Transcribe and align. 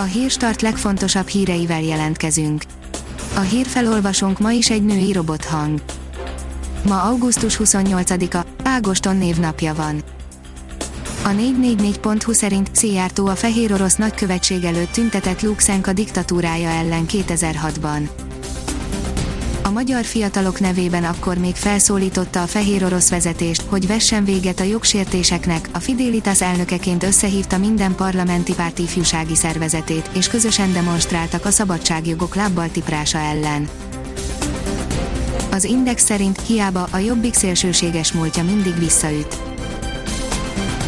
A 0.00 0.02
Hírstart 0.02 0.62
legfontosabb 0.62 1.26
híreivel 1.26 1.82
jelentkezünk. 1.82 2.62
A 3.36 3.40
hírfelolvasónk 3.40 4.38
ma 4.38 4.50
is 4.50 4.70
egy 4.70 4.84
női 4.84 5.12
robothang. 5.12 5.82
Ma 6.86 7.02
augusztus 7.02 7.60
28-a, 7.64 8.46
Ágoston 8.62 9.16
névnapja 9.16 9.74
van. 9.74 10.02
A 11.24 11.28
444.hu 11.28 12.32
szerint 12.32 12.70
Szijjártó 12.72 13.26
a 13.26 13.34
fehér 13.34 13.72
orosz 13.72 13.96
nagykövetség 13.96 14.64
előtt 14.64 14.90
tüntetett 14.90 15.42
Luxenka 15.42 15.92
diktatúrája 15.92 16.68
ellen 16.68 17.04
2006-ban. 17.08 18.27
Magyar 19.78 20.04
fiatalok 20.04 20.60
nevében 20.60 21.04
akkor 21.04 21.38
még 21.38 21.54
felszólította 21.54 22.42
a 22.42 22.46
fehér 22.46 22.84
orosz 22.84 23.10
vezetést, 23.10 23.62
hogy 23.62 23.86
vessen 23.86 24.24
véget 24.24 24.60
a 24.60 24.64
jogsértéseknek, 24.64 25.68
a 25.72 25.78
Fidelitas 25.78 26.42
elnökeként 26.42 27.02
összehívta 27.02 27.58
minden 27.58 27.94
parlamenti 27.94 28.54
párt 28.54 28.78
ifjúsági 28.78 29.34
szervezetét, 29.34 30.10
és 30.14 30.28
közösen 30.28 30.72
demonstráltak 30.72 31.44
a 31.44 31.50
szabadságjogok 31.50 32.34
lábbal 32.34 32.70
tiprása 32.70 33.18
ellen. 33.18 33.68
Az 35.50 35.64
Index 35.64 36.04
szerint 36.04 36.40
hiába 36.46 36.88
a 36.90 36.98
jobbik 36.98 37.34
szélsőséges 37.34 38.12
múltja 38.12 38.44
mindig 38.44 38.78
visszaüt 38.78 39.47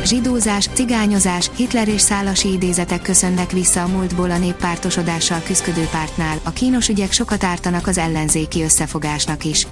zsidózás, 0.05 0.69
cigányozás, 0.73 1.51
Hitler 1.57 1.89
és 1.89 2.01
szálasi 2.01 2.53
idézetek 2.53 3.03
köszönnek 3.03 3.51
vissza 3.51 3.83
a 3.83 3.87
múltból 3.87 4.31
a 4.31 4.39
néppártosodással 4.39 5.41
küzdő 5.45 5.89
pártnál, 5.91 6.41
a 6.43 6.51
kínos 6.51 6.89
ügyek 6.89 7.13
sokat 7.13 7.45
ártanak 7.45 7.87
az 7.87 7.99
ellenzéki 7.99 8.63
összefogásnak 8.63 9.45
is. 9.45 9.67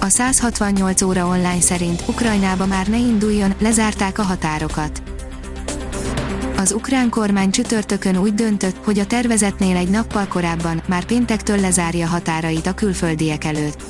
A 0.00 0.08
168 0.08 1.02
óra 1.02 1.26
online 1.26 1.60
szerint 1.60 2.02
Ukrajnába 2.06 2.66
már 2.66 2.86
ne 2.86 2.96
induljon, 2.96 3.54
lezárták 3.58 4.18
a 4.18 4.22
határokat. 4.22 5.02
Az 6.56 6.72
ukrán 6.72 7.08
kormány 7.08 7.50
csütörtökön 7.50 8.16
úgy 8.16 8.34
döntött, 8.34 8.76
hogy 8.84 8.98
a 8.98 9.06
tervezetnél 9.06 9.76
egy 9.76 9.90
nappal 9.90 10.26
korábban, 10.26 10.82
már 10.88 11.04
péntektől 11.04 11.60
lezárja 11.60 12.06
határait 12.06 12.66
a 12.66 12.74
külföldiek 12.74 13.44
előtt. 13.44 13.82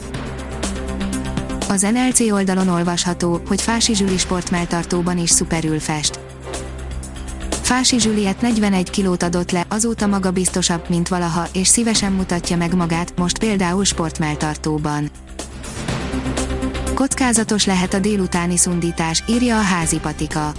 Az 1.75 1.87
NLC 1.93 2.21
oldalon 2.21 2.69
olvasható, 2.69 3.41
hogy 3.47 3.61
Fási 3.61 3.95
Zsüli 3.95 4.17
sportmeltartóban 4.17 5.19
is 5.19 5.31
szuperül 5.31 5.81
fest. 5.81 6.21
Fási 7.63 8.01
Zsüliet 8.01 8.41
41 8.41 8.91
kilót 8.91 9.23
adott 9.23 9.51
le, 9.51 9.67
azóta 9.69 10.07
maga 10.07 10.31
biztosabb, 10.31 10.89
mint 10.89 11.09
valaha, 11.09 11.47
és 11.53 11.69
szívesen 11.69 12.13
mutatja 12.13 12.57
meg 12.57 12.75
magát, 12.75 13.13
most 13.17 13.39
például 13.39 13.85
sportmeltartóban. 13.85 15.11
Kockázatos 16.95 17.67
lehet 17.67 17.95
a 17.95 17.99
délutáni 17.99 18.57
szundítás, 18.57 19.25
írja 19.29 19.59
a 19.59 19.63
házi 19.63 19.99
patika. 19.99 20.53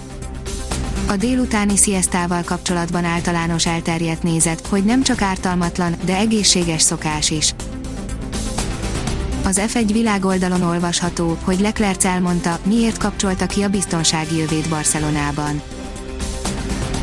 A 1.06 1.16
délutáni 1.16 1.76
sziasztával 1.76 2.42
kapcsolatban 2.42 3.04
általános 3.04 3.66
elterjedt 3.66 4.22
nézet, 4.22 4.66
hogy 4.66 4.84
nem 4.84 5.02
csak 5.02 5.22
ártalmatlan, 5.22 5.96
de 6.04 6.16
egészséges 6.16 6.82
szokás 6.82 7.30
is. 7.30 7.54
Az 9.46 9.60
F1 9.66 9.88
világoldalon 9.92 10.62
olvasható, 10.62 11.38
hogy 11.44 11.60
Leclerc 11.60 12.04
elmondta, 12.04 12.58
miért 12.62 12.98
kapcsolta 12.98 13.46
ki 13.46 13.62
a 13.62 13.68
biztonsági 13.68 14.40
övét 14.40 14.68
Barcelonában. 14.68 15.62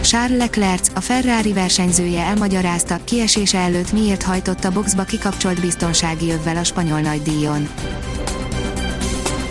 Charles 0.01 0.37
Leclerc, 0.37 0.89
a 0.95 0.99
Ferrari 0.99 1.53
versenyzője 1.53 2.23
elmagyarázta, 2.23 2.99
kiesése 3.03 3.57
előtt 3.57 3.91
miért 3.91 4.23
hajtotta 4.23 4.71
boxba 4.71 5.03
kikapcsolt 5.03 5.61
biztonsági 5.61 6.31
övvel 6.31 6.57
a 6.57 6.63
spanyol 6.63 6.99
nagydíjon. 6.99 7.69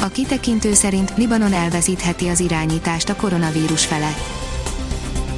A 0.00 0.08
kitekintő 0.08 0.74
szerint 0.74 1.12
Libanon 1.16 1.52
elveszítheti 1.52 2.28
az 2.28 2.40
irányítást 2.40 3.08
a 3.08 3.16
koronavírus 3.16 3.86
felett. 3.86 4.41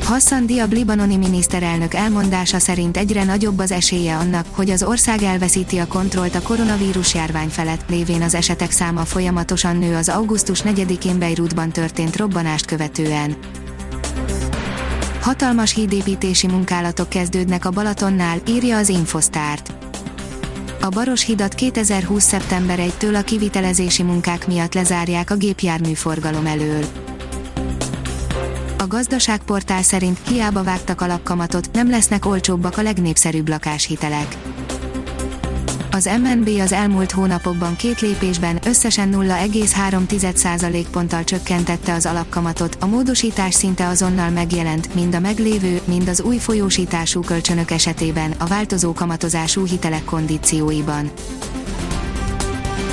Hassan 0.04 0.46
Diab 0.46 0.72
libanoni 0.72 1.16
miniszterelnök 1.16 1.94
elmondása 1.94 2.58
szerint 2.58 2.96
egyre 2.96 3.24
nagyobb 3.24 3.58
az 3.58 3.70
esélye 3.70 4.16
annak, 4.16 4.46
hogy 4.50 4.70
az 4.70 4.82
ország 4.82 5.22
elveszíti 5.22 5.78
a 5.78 5.86
kontrollt 5.86 6.34
a 6.34 6.42
koronavírus 6.42 7.14
járvány 7.14 7.48
felett, 7.48 7.88
lévén 7.88 8.22
az 8.22 8.34
esetek 8.34 8.70
száma 8.70 9.04
folyamatosan 9.04 9.76
nő 9.76 9.94
az 9.94 10.08
augusztus 10.08 10.62
4-én 10.62 11.18
Beirutban 11.18 11.70
történt 11.70 12.16
robbanást 12.16 12.64
követően. 12.64 13.36
Hatalmas 15.20 15.74
hídépítési 15.74 16.46
munkálatok 16.46 17.08
kezdődnek 17.08 17.64
a 17.64 17.70
Balatonnál, 17.70 18.38
írja 18.48 18.76
az 18.76 18.88
Infosztárt. 18.88 19.72
A 20.80 20.88
Baros 20.88 21.24
hidat 21.24 21.54
2020. 21.54 22.24
szeptember 22.24 22.78
1-től 22.80 23.18
a 23.18 23.22
kivitelezési 23.22 24.02
munkák 24.02 24.46
miatt 24.46 24.74
lezárják 24.74 25.30
a 25.30 25.36
gépjárműforgalom 25.36 26.46
elől 26.46 27.03
gazdaságportál 28.94 29.82
szerint 29.82 30.18
hiába 30.28 30.62
vágtak 30.62 31.00
alapkamatot, 31.00 31.68
nem 31.72 31.90
lesznek 31.90 32.26
olcsóbbak 32.26 32.78
a 32.78 32.82
legnépszerűbb 32.82 33.48
lakáshitelek. 33.48 34.36
Az 35.90 36.10
MNB 36.22 36.48
az 36.60 36.72
elmúlt 36.72 37.10
hónapokban 37.10 37.76
két 37.76 38.00
lépésben 38.00 38.58
összesen 38.66 39.10
0,3% 39.12 40.84
ponttal 40.90 41.24
csökkentette 41.24 41.94
az 41.94 42.06
alapkamatot, 42.06 42.76
a 42.80 42.86
módosítás 42.86 43.54
szinte 43.54 43.88
azonnal 43.88 44.30
megjelent, 44.30 44.94
mind 44.94 45.14
a 45.14 45.20
meglévő, 45.20 45.80
mind 45.84 46.08
az 46.08 46.20
új 46.20 46.36
folyósítású 46.36 47.20
kölcsönök 47.20 47.70
esetében, 47.70 48.34
a 48.38 48.46
változó 48.46 48.92
kamatozású 48.92 49.64
hitelek 49.64 50.04
kondícióiban. 50.04 51.10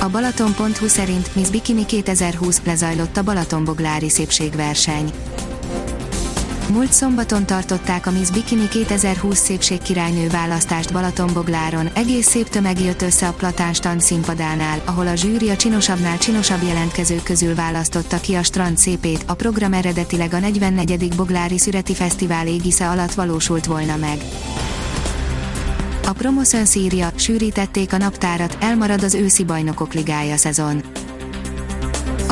A 0.00 0.08
Balaton.hu 0.08 0.86
szerint 0.86 1.34
Miss 1.34 1.48
Bikini 1.48 1.86
2020 1.86 2.60
lezajlott 2.64 3.16
a 3.16 3.22
Balatonboglári 3.22 4.08
szépségverseny. 4.08 5.12
Múlt 6.72 6.92
szombaton 6.92 7.46
tartották 7.46 8.06
a 8.06 8.10
Miss 8.10 8.30
Bikini 8.30 8.68
2020 8.68 9.38
szépségkirálynő 9.38 10.28
választást 10.28 10.92
Balatonbogláron, 10.92 11.88
egész 11.94 12.26
szép 12.26 12.48
tömeg 12.48 12.80
jött 12.80 13.02
össze 13.02 13.26
a 13.26 13.32
Platán 13.32 13.72
stand 13.72 14.00
színpadánál, 14.00 14.82
ahol 14.84 15.06
a 15.06 15.14
zsűri 15.14 15.50
a 15.50 15.56
csinosabbnál 15.56 16.18
csinosabb 16.18 16.62
jelentkezők 16.62 17.22
közül 17.22 17.54
választotta 17.54 18.20
ki 18.20 18.34
a 18.34 18.42
strand 18.42 18.78
szépét, 18.78 19.24
a 19.26 19.34
program 19.34 19.72
eredetileg 19.72 20.34
a 20.34 20.38
44. 20.38 21.16
Boglári 21.16 21.58
Szüreti 21.58 21.94
Fesztivál 21.94 22.46
égisze 22.46 22.88
alatt 22.88 23.12
valósult 23.12 23.66
volna 23.66 23.96
meg. 23.96 24.18
A 26.06 26.12
Promoszön 26.12 26.64
szírja, 26.64 27.10
sűrítették 27.14 27.92
a 27.92 27.96
naptárat, 27.96 28.56
elmarad 28.60 29.02
az 29.02 29.14
őszi 29.14 29.44
bajnokok 29.44 29.94
ligája 29.94 30.36
szezon. 30.36 30.82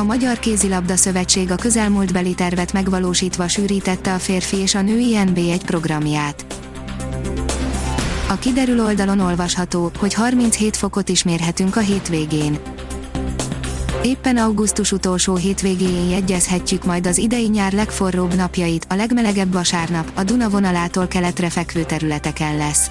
A 0.01 0.05
Magyar 0.05 0.39
Kézilabda 0.39 0.97
Szövetség 0.97 1.51
a 1.51 1.55
közelmúltbeli 1.55 2.35
tervet 2.35 2.73
megvalósítva 2.73 3.49
sűrítette 3.49 4.15
a 4.15 4.19
férfi 4.19 4.57
és 4.57 4.75
a 4.75 4.83
női 4.83 5.13
NB1 5.17 5.61
programját. 5.67 6.47
A 8.29 8.39
kiderül 8.39 8.81
oldalon 8.81 9.21
olvasható, 9.21 9.91
hogy 9.99 10.15
37 10.15 10.77
fokot 10.77 11.09
is 11.09 11.23
mérhetünk 11.23 11.77
a 11.77 11.81
hétvégén. 11.81 12.59
Éppen 14.03 14.37
augusztus 14.37 14.93
utolsó 14.93 15.37
hétvégéjén 15.37 16.09
jegyezhetjük 16.09 16.85
majd 16.85 17.07
az 17.07 17.19
idei 17.19 17.49
nyár 17.49 17.73
legforróbb 17.73 18.35
napjait, 18.35 18.87
a 18.89 18.95
legmelegebb 18.95 19.53
vasárnap, 19.53 20.11
a 20.15 20.25
Duna 20.25 20.49
vonalától 20.49 21.07
keletre 21.07 21.51
fekvő 21.51 21.85
területeken 21.85 22.57
lesz. 22.57 22.91